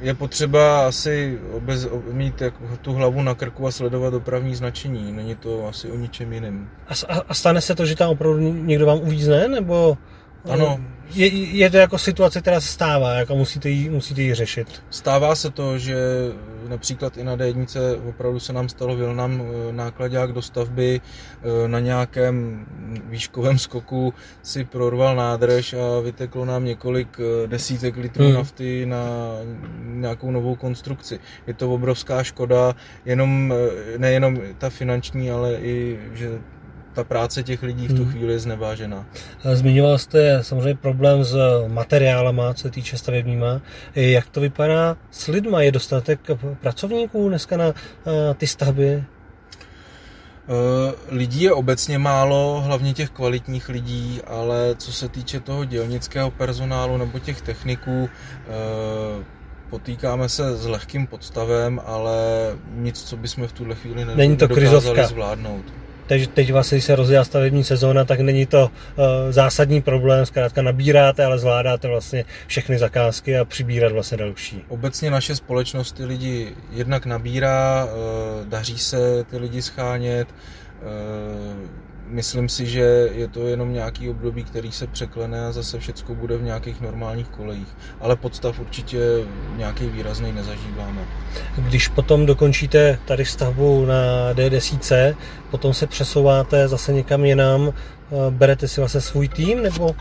je 0.00 0.14
potřeba 0.14 0.86
asi 0.86 1.38
obez, 1.52 1.88
mít 2.12 2.40
jako 2.40 2.76
tu 2.80 2.92
hlavu 2.92 3.22
na 3.22 3.34
krku 3.34 3.66
a 3.66 3.70
sledovat 3.70 4.10
dopravní 4.10 4.54
značení. 4.54 5.12
Není 5.12 5.34
to 5.34 5.68
asi 5.68 5.90
o 5.90 5.96
ničem 5.96 6.32
jiném. 6.32 6.68
A, 6.88 7.14
a 7.28 7.34
stane 7.34 7.60
se 7.60 7.74
to, 7.74 7.86
že 7.86 7.96
tam 7.96 8.10
opravdu 8.10 8.40
někdo 8.40 8.86
vám 8.86 8.98
uvízne, 8.98 9.48
nebo 9.48 9.98
ano. 10.44 10.80
Je, 11.14 11.26
je 11.56 11.70
to 11.70 11.76
jako 11.76 11.98
situace, 11.98 12.40
která 12.40 12.60
se 12.60 12.68
stává, 12.68 13.12
jako 13.14 13.36
musíte 13.36 13.68
ji, 13.68 13.90
musíte 13.90 14.22
ji 14.22 14.34
řešit. 14.34 14.82
Stává 14.90 15.34
se 15.34 15.50
to, 15.50 15.78
že 15.78 15.96
například 16.68 17.16
i 17.16 17.24
na 17.24 17.36
D1 17.36 17.98
opravdu 18.08 18.40
se 18.40 18.52
nám 18.52 18.68
stalo 18.68 18.96
vilnám 18.96 19.42
eh, 19.42 19.72
nákladák 19.72 20.32
do 20.32 20.42
stavby 20.42 21.00
eh, 21.00 21.68
na 21.68 21.80
nějakém 21.80 22.66
výškovém 23.04 23.58
skoku 23.58 24.14
si 24.42 24.64
prorval 24.64 25.16
nádrž 25.16 25.72
a 25.72 26.00
vyteklo 26.00 26.44
nám 26.44 26.64
několik 26.64 27.20
eh, 27.20 27.46
desítek 27.46 27.96
litrů 27.96 28.24
hmm. 28.24 28.34
nafty 28.34 28.86
na 28.86 29.06
nějakou 29.84 30.30
novou 30.30 30.54
konstrukci. 30.54 31.20
Je 31.46 31.54
to 31.54 31.74
obrovská 31.74 32.22
škoda, 32.22 32.74
jenom, 33.04 33.54
nejenom 33.98 34.38
ta 34.58 34.70
finanční, 34.70 35.30
ale 35.30 35.54
i, 35.54 35.98
že 36.12 36.38
ta 37.00 37.04
práce 37.04 37.42
těch 37.42 37.62
lidí 37.62 37.88
v 37.88 37.94
tu 37.94 38.02
hmm. 38.02 38.12
chvíli 38.12 38.32
je 38.32 38.38
znevážená. 38.38 39.06
Zmiňoval 39.54 39.98
jste 39.98 40.44
samozřejmě 40.44 40.74
problém 40.74 41.24
s 41.24 41.36
materiálama, 41.66 42.54
co 42.54 42.62
se 42.62 42.70
týče 42.70 42.98
stavebníma. 42.98 43.60
Jak 43.94 44.28
to 44.28 44.40
vypadá 44.40 44.96
s 45.10 45.26
lidma? 45.26 45.62
Je 45.62 45.72
dostatek 45.72 46.20
pracovníků 46.60 47.28
dneska 47.28 47.56
na 47.56 47.72
ty 48.36 48.46
stavby? 48.46 49.04
Lidí 51.08 51.42
je 51.42 51.52
obecně 51.52 51.98
málo, 51.98 52.62
hlavně 52.66 52.94
těch 52.94 53.10
kvalitních 53.10 53.68
lidí, 53.68 54.20
ale 54.26 54.74
co 54.78 54.92
se 54.92 55.08
týče 55.08 55.40
toho 55.40 55.64
dělnického 55.64 56.30
personálu 56.30 56.96
nebo 56.96 57.18
těch 57.18 57.40
techniků, 57.40 58.08
potýkáme 59.70 60.28
se 60.28 60.56
s 60.56 60.66
lehkým 60.66 61.06
podstavem, 61.06 61.80
ale 61.86 62.16
nic, 62.74 63.02
co 63.02 63.16
bychom 63.16 63.46
v 63.46 63.52
tuhle 63.52 63.74
chvíli 63.74 64.04
Není 64.04 64.36
to 64.36 64.48
nedokázali 64.48 65.04
zvládnout 65.04 65.64
takže 66.10 66.28
teď 66.28 66.52
vlastně, 66.52 66.76
když 66.76 66.84
se 66.84 66.96
rozjela 66.96 67.24
stavební 67.24 67.64
sezóna, 67.64 68.04
tak 68.04 68.20
není 68.20 68.46
to 68.46 68.64
uh, 68.64 69.04
zásadní 69.30 69.82
problém, 69.82 70.26
zkrátka 70.26 70.62
nabíráte, 70.62 71.24
ale 71.24 71.38
zvládáte 71.38 71.88
vlastně 71.88 72.24
všechny 72.46 72.78
zakázky 72.78 73.38
a 73.38 73.44
přibírat 73.44 73.92
vlastně 73.92 74.18
další. 74.18 74.64
Obecně 74.68 75.10
naše 75.10 75.36
společnost 75.36 75.92
ty 75.92 76.04
lidi 76.04 76.54
jednak 76.72 77.06
nabírá, 77.06 77.84
uh, 77.84 77.90
daří 78.48 78.78
se 78.78 79.24
ty 79.24 79.38
lidi 79.38 79.62
schánět, 79.62 80.28
uh, 80.28 81.89
myslím 82.10 82.48
si, 82.48 82.66
že 82.66 83.10
je 83.12 83.28
to 83.28 83.46
jenom 83.46 83.72
nějaký 83.72 84.10
období, 84.10 84.44
který 84.44 84.72
se 84.72 84.86
překlene 84.86 85.46
a 85.46 85.52
zase 85.52 85.78
všechno 85.78 86.14
bude 86.14 86.36
v 86.36 86.42
nějakých 86.42 86.80
normálních 86.80 87.28
kolejích. 87.28 87.76
Ale 88.00 88.16
podstav 88.16 88.60
určitě 88.60 88.98
nějaký 89.56 89.86
výrazný 89.86 90.32
nezažíváme. 90.32 91.00
Když 91.58 91.88
potom 91.88 92.26
dokončíte 92.26 92.98
tady 93.04 93.24
stavbu 93.24 93.86
na 93.86 94.32
D10, 94.32 95.16
potom 95.50 95.74
se 95.74 95.86
přesouváte 95.86 96.68
zase 96.68 96.92
někam 96.92 97.24
jinam, 97.24 97.68
eh, 97.72 98.14
berete 98.30 98.68
si 98.68 98.80
vlastně 98.80 99.00
svůj 99.00 99.28
tým, 99.28 99.62
nebo 99.62 99.96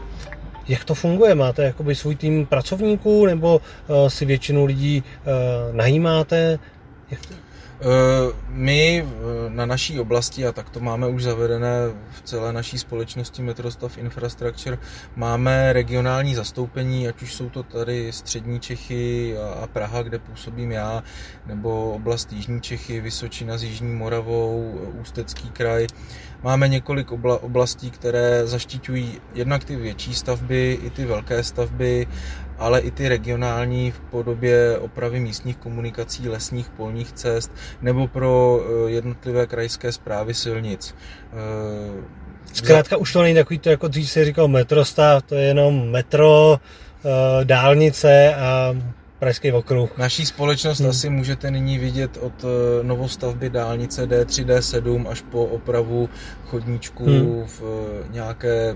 jak 0.68 0.84
to 0.84 0.96
funguje? 0.96 1.36
Máte 1.36 1.64
jakoby 1.64 1.96
svůj 1.96 2.16
tým 2.16 2.46
pracovníků, 2.46 3.26
nebo 3.26 3.62
eh, 3.90 4.10
si 4.10 4.26
většinu 4.26 4.66
lidí 4.66 5.04
eh, 5.04 5.24
najímáte? 5.74 6.60
Jak 7.12 7.26
to... 7.26 7.49
My 8.50 9.08
na 9.50 9.66
naší 9.66 10.00
oblasti, 10.00 10.48
a 10.48 10.52
tak 10.52 10.70
to 10.70 10.80
máme 10.80 11.08
už 11.08 11.24
zavedené 11.24 11.70
v 12.12 12.22
celé 12.22 12.54
naší 12.54 12.78
společnosti 12.78 13.42
Metrostav 13.42 13.98
Infrastructure, 13.98 14.78
máme 15.16 15.74
regionální 15.74 16.36
zastoupení, 16.36 17.08
ať 17.08 17.22
už 17.22 17.34
jsou 17.34 17.50
to 17.50 17.64
tady 17.64 18.12
střední 18.12 18.60
Čechy 18.60 19.36
a 19.38 19.68
Praha, 19.68 20.04
kde 20.04 20.20
působím 20.20 20.72
já, 20.72 21.04
nebo 21.46 21.92
oblast 21.92 22.34
Jižní 22.34 22.62
Čechy, 22.62 23.02
Vysočina 23.02 23.58
s 23.58 23.64
Jižní 23.64 23.94
Moravou, 23.94 24.80
Ústecký 25.02 25.50
kraj. 25.50 25.88
Máme 26.44 26.68
několik 26.68 27.12
oblastí, 27.12 27.92
které 27.92 28.48
zaštiťují 28.48 29.22
jednak 29.34 29.64
ty 29.64 29.76
větší 29.76 30.14
stavby, 30.14 30.80
i 30.84 30.90
ty 30.90 31.06
velké 31.06 31.44
stavby, 31.44 32.08
ale 32.60 32.80
i 32.80 32.92
ty 32.92 33.10
regionální 33.10 33.92
v 33.92 34.00
podobě 34.00 34.78
opravy 34.78 35.20
místních 35.20 35.58
komunikací, 35.58 36.30
lesních, 36.30 36.70
polních 36.70 37.12
cest 37.12 37.52
nebo 37.82 38.08
pro 38.08 38.62
eh, 38.62 38.92
jednotlivé 38.92 39.48
krajské 39.48 39.92
zprávy 39.92 40.34
silnic. 40.34 40.96
Eh, 41.34 42.20
Zkrátka 42.54 42.98
už 42.98 43.14
to 43.14 43.22
není 43.22 43.36
takový 43.36 43.60
to, 43.60 43.70
jako 43.70 43.88
dřív 43.88 44.10
si 44.10 44.26
říkal 44.26 44.48
metrostav, 44.48 45.24
to 45.24 45.36
je 45.36 45.44
jenom 45.44 45.92
metro, 45.92 46.60
eh, 46.60 47.46
dálnice 47.46 48.36
a 48.36 48.76
Pražský 49.20 49.52
okruh. 49.52 49.98
Naší 49.98 50.26
společnost 50.26 50.80
hmm. 50.80 50.90
asi 50.90 51.10
můžete 51.10 51.52
nyní 51.52 51.78
vidět 51.78 52.18
od 52.22 52.46
novostavby 52.82 53.50
dálnice 53.50 54.08
D3, 54.08 54.46
D7 54.46 55.08
až 55.10 55.22
po 55.22 55.46
opravu 55.46 56.10
chodníčků 56.46 57.06
hmm. 57.06 57.44
v 57.48 57.62
nějaké 58.10 58.76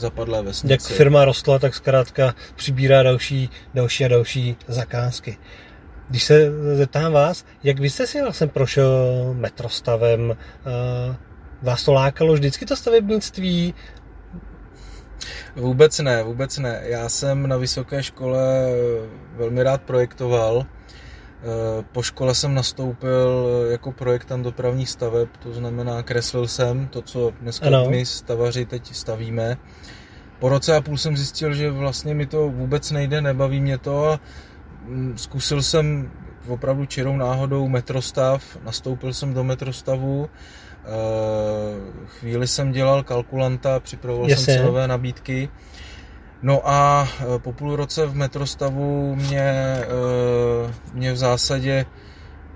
zapadlé 0.00 0.42
vesnici. 0.42 0.72
Jak 0.72 0.82
firma 0.82 1.24
rostla, 1.24 1.58
tak 1.58 1.74
zkrátka 1.74 2.34
přibírá 2.54 3.02
další, 3.02 3.50
další 3.74 4.04
a 4.04 4.08
další 4.08 4.56
zakázky. 4.68 5.38
Když 6.08 6.24
se 6.24 6.50
zeptám 6.76 7.12
vás, 7.12 7.44
jak 7.62 7.78
vy 7.78 7.90
jste 7.90 8.06
si 8.06 8.22
vlastně 8.22 8.46
prošel 8.46 8.90
metrostavem? 9.34 10.36
Vás 11.62 11.84
to 11.84 11.92
lákalo 11.92 12.34
vždycky 12.34 12.66
to 12.66 12.76
stavebnictví? 12.76 13.74
Vůbec 15.56 15.98
ne, 15.98 16.22
vůbec 16.22 16.58
ne. 16.58 16.80
Já 16.84 17.08
jsem 17.08 17.46
na 17.46 17.56
vysoké 17.56 18.02
škole 18.02 18.68
velmi 19.36 19.62
rád 19.62 19.82
projektoval. 19.82 20.66
Po 21.92 22.02
škole 22.02 22.34
jsem 22.34 22.54
nastoupil 22.54 23.46
jako 23.70 23.92
projektant 23.92 24.42
dopravních 24.42 24.90
staveb, 24.90 25.28
to 25.38 25.52
znamená 25.52 26.02
kreslil 26.02 26.48
jsem 26.48 26.88
to, 26.88 27.02
co 27.02 27.32
dneska 27.40 27.66
ano. 27.66 27.86
my 27.90 28.06
stavaři 28.06 28.66
teď 28.66 28.94
stavíme. 28.94 29.56
Po 30.38 30.48
roce 30.48 30.76
a 30.76 30.80
půl 30.80 30.98
jsem 30.98 31.16
zjistil, 31.16 31.54
že 31.54 31.70
vlastně 31.70 32.14
mi 32.14 32.26
to 32.26 32.48
vůbec 32.48 32.90
nejde, 32.90 33.20
nebaví 33.20 33.60
mě 33.60 33.78
to 33.78 34.12
a 34.12 34.20
mm, 34.84 35.18
zkusil 35.18 35.62
jsem 35.62 36.10
opravdu 36.48 36.86
čirou 36.86 37.16
náhodou 37.16 37.68
metrostav, 37.68 38.58
nastoupil 38.64 39.14
jsem 39.14 39.34
do 39.34 39.44
metrostavu, 39.44 40.30
eh, 40.84 40.88
chvíli 42.06 42.48
jsem 42.48 42.72
dělal 42.72 43.02
kalkulanta, 43.02 43.80
připravoval 43.80 44.30
Jasně. 44.30 44.44
jsem 44.44 44.54
cenové 44.54 44.88
nabídky. 44.88 45.48
No 46.42 46.60
a 46.64 47.08
eh, 47.20 47.38
po 47.38 47.52
půl 47.52 47.76
roce 47.76 48.06
v 48.06 48.14
metrostavu 48.14 49.14
mě, 49.16 49.40
eh, 49.40 49.86
mě 51.06 51.12
v 51.12 51.16
zásadě 51.16 51.86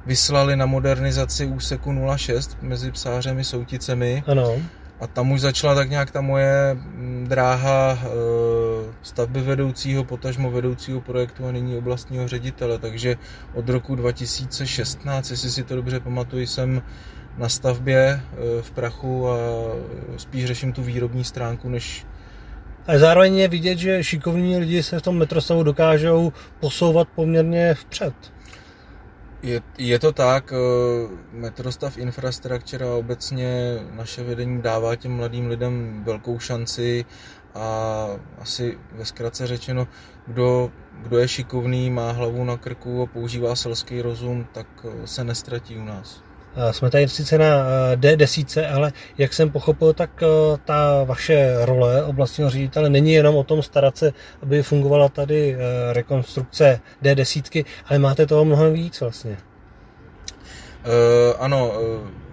vyslali 0.07 0.57
na 0.57 0.66
modernizaci 0.66 1.47
úseku 1.47 1.95
06 2.16 2.59
mezi 2.62 2.90
Psářem 2.90 3.38
a 3.38 3.45
Souticemi. 3.45 4.23
Ano. 4.26 4.57
A 5.00 5.07
tam 5.07 5.33
už 5.33 5.40
začala 5.40 5.75
tak 5.75 5.90
nějak 5.90 6.11
ta 6.11 6.21
moje 6.21 6.75
mm, 6.75 7.26
dráha 7.28 7.99
eh, 8.02 8.09
stavby 9.02 9.40
vedoucího, 9.40 10.04
potažmo 10.04 10.50
vedoucího 10.50 11.00
projektu 11.00 11.47
a 11.47 11.52
nyní 11.52 11.76
oblastního 11.76 12.28
ředitele. 12.28 12.78
Takže 12.78 13.16
od 13.54 13.69
roku 13.69 13.95
2016, 13.95 15.30
jestli 15.30 15.50
si 15.50 15.62
to 15.62 15.76
dobře 15.76 16.00
pamatuju, 16.00 16.47
jsem 16.47 16.83
na 17.38 17.49
stavbě 17.49 18.21
v 18.61 18.71
prachu 18.71 19.28
a 19.28 19.37
spíš 20.16 20.47
řeším 20.47 20.73
tu 20.73 20.83
výrobní 20.83 21.25
stránku, 21.25 21.69
než 21.69 22.07
ale 22.87 22.99
zároveň 22.99 23.37
je 23.37 23.49
vidět, 23.49 23.78
že 23.78 24.04
šikovní 24.04 24.58
lidi 24.58 24.82
se 24.82 24.99
v 24.99 25.02
tom 25.02 25.18
metrostavu 25.18 25.62
dokážou 25.62 26.32
posouvat 26.60 27.08
poměrně 27.14 27.75
vpřed. 27.75 28.14
Je, 29.42 29.62
je 29.78 29.99
to 29.99 30.12
tak, 30.12 30.52
eh, 30.52 30.56
metrostav 31.32 31.99
infrastruktura 31.99 32.87
a 32.87 32.94
obecně 32.94 33.78
naše 33.92 34.22
vedení 34.22 34.62
dává 34.62 34.96
těm 34.96 35.16
mladým 35.16 35.49
lidem 35.49 36.04
velkou 36.04 36.38
šanci 36.38 37.04
a 37.54 38.06
asi 38.38 38.78
ve 38.92 39.04
zkratce 39.04 39.46
řečeno, 39.46 39.88
kdo, 40.26 40.70
kdo 41.02 41.18
je 41.18 41.28
šikovný, 41.28 41.90
má 41.90 42.12
hlavu 42.12 42.44
na 42.44 42.56
krku 42.56 43.02
a 43.02 43.06
používá 43.06 43.56
selský 43.56 44.02
rozum, 44.02 44.46
tak 44.52 44.66
eh, 44.84 45.06
se 45.06 45.25
nestratí 45.25 45.76
u 45.76 45.84
nás. 45.84 46.29
Jsme 46.71 46.90
tady 46.90 47.09
sice 47.09 47.38
na 47.38 47.47
eh, 47.47 47.97
D10, 47.97 48.75
ale 48.75 48.92
jak 49.19 49.33
jsem 49.33 49.50
pochopil, 49.50 49.92
tak 49.92 50.23
eh, 50.23 50.26
ta 50.64 51.04
vaše 51.04 51.64
role 51.64 52.04
oblastního 52.04 52.50
ředitele 52.50 52.90
není 52.90 53.12
jenom 53.12 53.37
o 53.37 53.45
tom 53.45 53.62
starat 53.62 53.97
se, 53.97 54.12
aby 54.42 54.62
fungovala 54.62 55.09
tady 55.09 55.54
eh, 55.54 55.92
rekonstrukce 55.92 56.80
D10, 57.02 57.64
ale 57.87 57.99
máte 57.99 58.26
toho 58.26 58.45
mnohem 58.45 58.73
víc 58.73 59.00
vlastně. 59.00 59.36
Ano, 61.39 61.73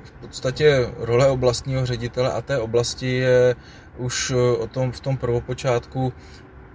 v 0.04 0.12
podstatě 0.22 0.90
role 0.98 1.28
oblastního 1.28 1.86
ředitele 1.86 2.32
a 2.32 2.42
té 2.42 2.60
oblasti 2.60 3.16
je 3.16 3.56
už 3.98 4.32
o 4.60 4.68
tom, 4.68 4.92
v 4.92 5.00
tom 5.00 5.18
prvopočátku 5.18 6.14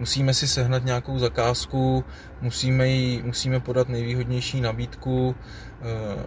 musíme 0.02 0.34
si 0.34 0.48
sehnat 0.48 0.84
nějakou 0.84 1.18
zakázku, 1.18 2.04
musíme, 2.40 2.88
jí, 2.88 3.22
musíme 3.22 3.60
podat 3.60 3.88
nejvýhodnější 3.88 4.60
nabídku, 4.60 5.34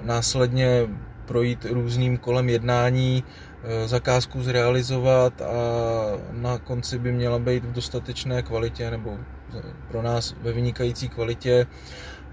následně 0.02 0.88
projít 1.26 1.66
různým 1.66 2.18
kolem 2.18 2.50
jednání, 2.50 3.24
eh, 3.24 3.88
zakázku 3.88 4.44
zrealizovat 4.44 5.42
a 5.42 5.52
na 6.32 6.58
konci 6.58 7.00
by 7.00 7.12
měla 7.12 7.40
být 7.40 7.66
v 7.66 7.72
dostatečné 7.72 8.42
kvalitě 8.42 8.92
nebo 8.92 9.18
pro 9.92 10.02
nás 10.02 10.36
ve 10.42 10.54
vynikající 10.54 11.10
kvalitě. 11.10 11.68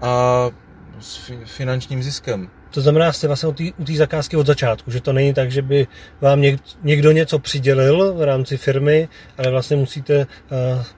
A 0.01 0.47
s 0.99 1.31
finančním 1.45 2.03
ziskem. 2.03 2.49
To 2.73 2.81
znamená, 2.81 3.13
jste 3.13 3.27
vlastně 3.27 3.49
u 3.77 3.83
té 3.83 3.93
zakázky 3.93 4.37
od 4.37 4.47
začátku, 4.47 4.91
že 4.91 5.01
to 5.01 5.13
není 5.13 5.33
tak, 5.33 5.51
že 5.51 5.61
by 5.61 5.87
vám 6.21 6.41
někdo 6.83 7.11
něco 7.11 7.39
přidělil 7.39 8.13
v 8.13 8.23
rámci 8.23 8.57
firmy, 8.57 9.09
ale 9.37 9.51
vlastně 9.51 9.77
musíte 9.77 10.19
uh, 10.19 10.27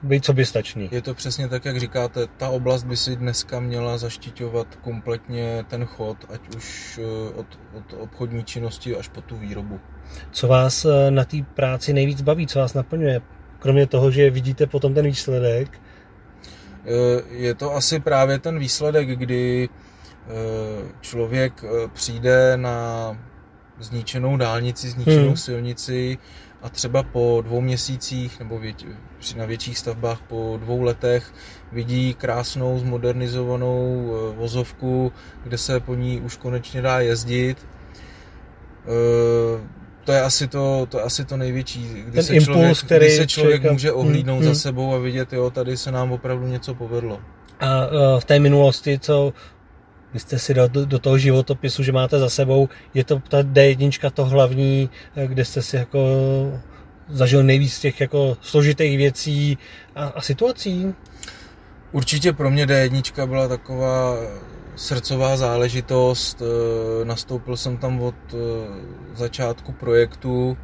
být 0.02 0.24
soběstační. 0.24 0.88
Je 0.92 1.02
to 1.02 1.14
přesně 1.14 1.48
tak, 1.48 1.64
jak 1.64 1.80
říkáte. 1.80 2.26
Ta 2.36 2.48
oblast 2.48 2.84
by 2.84 2.96
si 2.96 3.16
dneska 3.16 3.60
měla 3.60 3.98
zaštiťovat 3.98 4.66
kompletně 4.76 5.64
ten 5.68 5.84
chod, 5.84 6.16
ať 6.34 6.56
už 6.56 6.98
uh, 6.98 7.40
od, 7.40 7.46
od 7.74 7.92
obchodní 7.98 8.44
činnosti 8.44 8.96
až 8.96 9.08
po 9.08 9.20
tu 9.20 9.36
výrobu. 9.36 9.80
Co 10.30 10.48
vás 10.48 10.84
uh, 10.84 10.92
na 11.10 11.24
té 11.24 11.36
práci 11.54 11.92
nejvíc 11.92 12.22
baví, 12.22 12.46
co 12.46 12.58
vás 12.58 12.74
naplňuje? 12.74 13.20
Kromě 13.58 13.86
toho, 13.86 14.10
že 14.10 14.30
vidíte 14.30 14.66
potom 14.66 14.94
ten 14.94 15.04
výsledek? 15.04 15.80
Je 17.30 17.54
to 17.54 17.74
asi 17.74 18.00
právě 18.00 18.38
ten 18.38 18.58
výsledek, 18.58 19.08
kdy 19.08 19.68
Eh, 19.68 19.85
člověk 21.00 21.64
eh, 21.64 21.88
přijde 21.92 22.56
na 22.56 23.18
zničenou 23.80 24.36
dálnici, 24.36 24.90
zničenou 24.90 25.26
hmm. 25.26 25.36
silnici 25.36 26.18
a 26.62 26.68
třeba 26.68 27.02
po 27.02 27.42
dvou 27.44 27.60
měsících 27.60 28.38
nebo 28.38 28.58
vět, 28.58 28.76
na 29.36 29.44
větších 29.44 29.78
stavbách 29.78 30.20
po 30.28 30.58
dvou 30.60 30.82
letech 30.82 31.32
vidí 31.72 32.14
krásnou 32.14 32.78
zmodernizovanou 32.78 34.10
eh, 34.10 34.36
vozovku, 34.36 35.12
kde 35.44 35.58
se 35.58 35.80
po 35.80 35.94
ní 35.94 36.20
už 36.20 36.36
konečně 36.36 36.82
dá 36.82 37.00
jezdit. 37.00 37.66
To 40.04 40.12
je 40.12 40.22
asi 40.22 40.48
to, 40.48 40.86
to, 40.90 40.98
je 40.98 41.04
asi 41.04 41.24
to 41.24 41.36
největší, 41.36 41.88
kdy 42.06 42.12
Ten 42.12 42.22
se 42.22 42.34
impuls, 42.34 42.56
člověk, 42.56 42.78
který 42.78 43.06
kdy 43.06 43.16
se 43.16 43.26
člověk 43.26 43.54
člověka... 43.54 43.72
může 43.72 43.92
ohlídnout 43.92 44.36
hmm. 44.36 44.44
za 44.44 44.50
hmm. 44.50 44.58
sebou 44.58 44.94
a 44.94 44.98
vidět, 44.98 45.32
jo, 45.32 45.50
tady 45.50 45.76
se 45.76 45.92
nám 45.92 46.12
opravdu 46.12 46.46
něco 46.46 46.74
povedlo. 46.74 47.20
A 47.60 47.88
v 48.18 48.24
té 48.24 48.38
minulosti, 48.38 48.98
co 48.98 49.32
vy 50.16 50.20
jste 50.20 50.38
si 50.38 50.54
do, 50.54 50.68
do 50.68 50.98
toho 50.98 51.18
životopisu, 51.18 51.82
že 51.82 51.92
máte 51.92 52.18
za 52.18 52.30
sebou, 52.30 52.68
je 52.94 53.04
to 53.04 53.20
ta 53.28 53.42
D1 53.42 54.10
to 54.10 54.24
hlavní, 54.24 54.90
eh, 55.16 55.26
kde 55.26 55.44
jste 55.44 55.62
si 55.62 55.76
jako 55.76 56.00
zažil 57.08 57.42
nejvíc 57.42 57.80
těch 57.80 58.00
jako 58.00 58.36
složitých 58.40 58.96
věcí 58.96 59.58
a, 59.94 60.04
a 60.04 60.20
situací? 60.20 60.94
Určitě 61.92 62.32
pro 62.32 62.50
mě 62.50 62.66
D1 62.66 63.26
byla 63.26 63.48
taková 63.48 64.16
srdcová 64.76 65.36
záležitost. 65.36 66.42
Eh, 66.42 67.04
nastoupil 67.04 67.56
jsem 67.56 67.76
tam 67.76 68.00
od 68.00 68.14
eh, 68.32 68.36
začátku 69.14 69.72
projektu, 69.72 70.56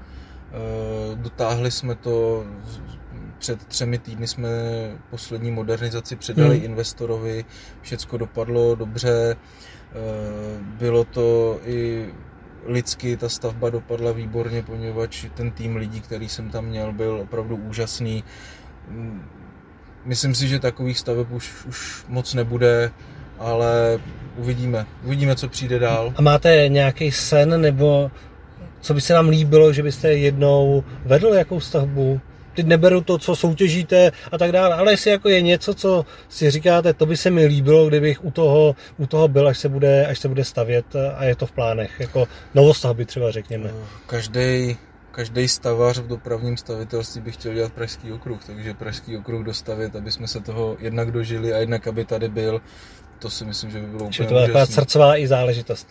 dotáhli 1.15 1.71
jsme 1.71 1.95
to 1.95 2.45
před 3.43 3.65
třemi 3.65 3.99
týdny 3.99 4.27
jsme 4.27 4.49
poslední 5.11 5.51
modernizaci 5.51 6.17
předali 6.17 6.57
hmm. 6.57 6.65
investorovi, 6.65 7.45
všecko 7.83 8.19
dopadlo 8.19 8.75
dobře, 8.75 9.37
eh, 9.37 9.97
bylo 10.79 11.05
to 11.05 11.59
i 11.65 12.07
lidsky, 12.67 13.17
ta 13.17 13.29
stavba 13.29 13.71
dopadla 13.71 14.13
výborně, 14.13 14.63
poněvadž 14.63 15.27
ten 15.35 15.51
tým 15.51 15.77
lidí, 15.77 16.01
který 16.01 16.29
jsem 16.29 16.51
tam 16.51 16.65
měl, 16.65 16.93
byl 16.93 17.21
opravdu 17.23 17.57
úžasný. 17.57 18.25
Myslím 20.05 20.35
si, 20.35 20.49
že 20.49 20.59
takových 20.59 20.99
staveb 20.99 21.31
už, 21.31 21.65
už 21.65 22.05
moc 22.09 22.35
nebude 22.35 22.91
ale 23.39 24.01
uvidíme. 24.37 24.87
Uvidíme, 25.05 25.37
co 25.37 25.49
přijde 25.49 25.79
dál. 25.79 26.13
A 26.17 26.23
máte 26.23 26.69
nějaký 26.69 27.13
sen, 27.13 27.61
nebo 27.61 28.11
co 28.81 28.95
by 28.95 29.01
se 29.01 29.15
vám 29.15 29.29
líbilo, 29.29 29.73
že 29.73 29.83
byste 29.83 30.13
jednou 30.13 30.85
vedl 31.05 31.29
jakou 31.29 31.61
stavbu? 31.61 32.21
Teď 32.55 32.67
neberu 32.67 33.01
to, 33.01 33.19
co 33.19 33.37
soutěžíte 33.37 34.13
a 34.33 34.39
tak 34.39 34.53
dále, 34.53 34.75
ale 34.75 34.93
jestli 34.93 35.11
jako 35.11 35.29
je 35.29 35.43
něco, 35.43 35.75
co 35.75 36.07
si 36.29 36.51
říkáte, 36.51 36.95
to 36.95 37.07
by 37.07 37.17
se 37.17 37.31
mi 37.31 37.47
líbilo, 37.47 37.89
kdybych 37.89 38.25
u 38.25 38.31
toho, 38.31 38.77
u 38.99 39.07
toho 39.07 39.29
byl, 39.29 39.49
až 39.49 39.59
se, 39.59 39.69
bude, 39.69 40.07
až 40.07 40.19
se 40.19 40.29
bude 40.29 40.45
stavět 40.45 40.87
a 41.17 41.25
je 41.25 41.37
to 41.37 41.47
v 41.47 41.53
plánech, 41.53 42.01
jako 42.01 42.29
novostavby 42.55 43.05
třeba 43.05 43.31
řekněme. 43.31 43.71
Každý 44.07 44.77
každý 45.13 45.49
stavař 45.49 45.99
v 45.99 46.07
dopravním 46.07 46.57
stavitelství 46.57 47.21
by 47.21 47.33
chtěl 47.33 47.55
dělat 47.55 47.73
Pražský 47.73 48.13
okruh, 48.13 48.45
takže 48.45 48.75
Pražský 48.75 49.17
okruh 49.17 49.45
dostavit, 49.45 49.97
aby 49.97 50.13
jsme 50.13 50.29
se 50.29 50.41
toho 50.41 50.77
jednak 50.81 51.11
dožili 51.11 51.53
a 51.53 51.59
jednak 51.59 51.87
aby 51.87 52.05
tady 52.05 52.29
byl, 52.29 52.61
to 53.19 53.31
si 53.31 53.45
myslím, 53.45 53.71
že 53.71 53.81
by 53.81 53.87
bylo 53.87 54.05
úplně 54.05 54.29
to 54.29 54.35
je 54.35 54.47
taková 54.47 54.67
srdcová 54.67 55.17
i 55.17 55.27
záležitost. 55.27 55.89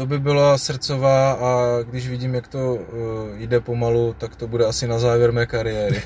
To 0.00 0.06
by 0.06 0.18
byla 0.18 0.58
srdcová 0.58 1.32
a 1.32 1.82
když 1.82 2.08
vidím, 2.08 2.34
jak 2.34 2.48
to 2.48 2.74
uh, 2.74 2.80
jde 3.38 3.60
pomalu, 3.60 4.14
tak 4.18 4.36
to 4.36 4.46
bude 4.46 4.64
asi 4.64 4.88
na 4.88 4.98
závěr 4.98 5.32
mé 5.32 5.46
kariéry. 5.46 6.02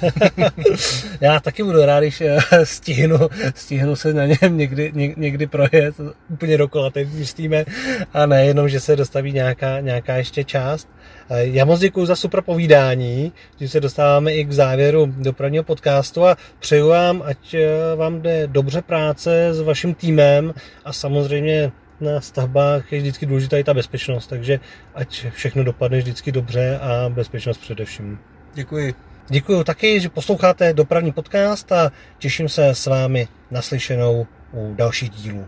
Já 1.21 1.41
taky 1.41 1.63
budu 1.63 1.85
rád, 1.85 2.01
když 2.01 2.21
eh, 2.21 2.39
stihnu, 2.65 3.19
stihnu 3.55 3.97
se 3.97 4.15
na 4.15 4.27
něm 4.27 4.57
někdy, 4.59 4.93
ně, 4.95 5.15
někdy 5.17 5.47
projet 5.47 5.95
úplně 6.29 6.59
dokola, 6.59 6.91
teď 6.91 7.09
myslíme, 7.13 7.65
a 8.13 8.27
ne 8.27 8.45
jenom, 8.47 8.69
že 8.69 8.81
se 8.81 8.97
dostaví 8.97 9.33
nějaká, 9.33 9.81
nějaká 9.81 10.17
ještě 10.17 10.45
část. 10.45 10.89
Eh, 11.31 11.47
já 11.47 11.65
moc 11.65 11.81
děkuji 11.81 12.07
za 12.07 12.17
super 12.17 12.43
povídání, 12.43 13.33
že 13.61 13.69
se 13.69 13.81
dostáváme 13.81 14.35
i 14.35 14.45
k 14.45 14.53
závěru 14.53 15.07
dopravního 15.07 15.65
podcastu 15.65 16.27
a 16.27 16.37
přeju 16.59 16.89
vám, 16.89 17.23
ať 17.27 17.57
vám 17.97 18.23
jde 18.23 18.47
dobře 18.47 18.83
práce 18.83 19.49
s 19.55 19.61
vaším 19.61 19.95
týmem 19.95 20.55
a 20.85 20.93
samozřejmě 20.93 21.73
na 22.05 22.21
stavbách 22.21 22.93
je 22.93 22.99
vždycky 22.99 23.27
důležitá 23.27 23.57
i 23.57 23.65
ta 23.65 23.75
bezpečnost, 23.75 24.27
takže 24.27 24.61
ať 24.95 25.27
všechno 25.31 25.65
dopadne 25.65 25.99
vždycky 25.99 26.33
dobře 26.33 26.79
a 26.79 27.09
bezpečnost 27.09 27.59
především. 27.59 28.19
Děkuji. 28.55 28.95
Děkuji 29.29 29.65
taky, 29.65 30.01
že 30.01 30.09
posloucháte 30.09 30.73
dopravní 30.73 31.13
podcast 31.13 31.73
a 31.73 31.93
těším 32.19 32.49
se 32.49 32.69
s 32.69 32.87
vámi 32.87 33.29
naslyšenou 33.51 34.27
u 34.53 34.75
dalších 34.75 35.11
dílů. 35.11 35.47